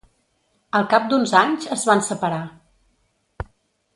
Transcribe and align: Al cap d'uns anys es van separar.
Al 0.79 0.87
cap 0.93 1.05
d'uns 1.11 1.33
anys 1.41 1.69
es 1.77 1.85
van 1.91 2.03
separar. 2.09 2.41